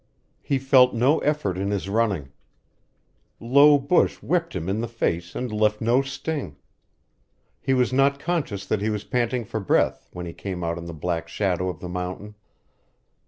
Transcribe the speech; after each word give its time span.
He 0.41 0.57
felt 0.57 0.95
no 0.95 1.19
effort 1.19 1.59
in 1.59 1.69
his 1.69 1.87
running. 1.87 2.29
Low 3.39 3.77
bush 3.77 4.15
whipped 4.15 4.55
him 4.55 4.67
in 4.67 4.81
the 4.81 4.87
face 4.87 5.35
and 5.35 5.51
left 5.51 5.79
no 5.79 6.01
sting. 6.01 6.57
He 7.59 7.75
was 7.75 7.93
not 7.93 8.17
conscious 8.19 8.65
that 8.65 8.81
he 8.81 8.89
was 8.89 9.03
panting 9.03 9.45
for 9.45 9.59
breath 9.59 10.09
when 10.11 10.25
he 10.25 10.33
came 10.33 10.63
out 10.63 10.79
in 10.79 10.85
the 10.85 10.93
black 10.95 11.27
shadow 11.27 11.69
of 11.69 11.81
the 11.81 11.87
mountain. 11.87 12.33